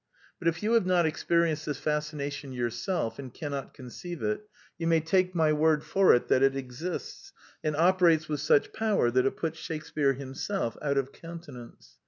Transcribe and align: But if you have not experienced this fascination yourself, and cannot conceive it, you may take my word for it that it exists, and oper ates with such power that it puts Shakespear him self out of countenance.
But 0.39 0.47
if 0.47 0.63
you 0.63 0.71
have 0.71 0.87
not 0.87 1.05
experienced 1.05 1.67
this 1.67 1.77
fascination 1.77 2.53
yourself, 2.53 3.19
and 3.19 3.31
cannot 3.31 3.75
conceive 3.75 4.23
it, 4.23 4.49
you 4.79 4.87
may 4.87 4.99
take 4.99 5.35
my 5.35 5.53
word 5.53 5.83
for 5.83 6.15
it 6.15 6.27
that 6.29 6.41
it 6.41 6.55
exists, 6.55 7.31
and 7.63 7.75
oper 7.75 8.11
ates 8.11 8.27
with 8.27 8.39
such 8.39 8.73
power 8.73 9.11
that 9.11 9.27
it 9.27 9.37
puts 9.37 9.59
Shakespear 9.59 10.13
him 10.15 10.33
self 10.33 10.75
out 10.81 10.97
of 10.97 11.11
countenance. 11.11 11.97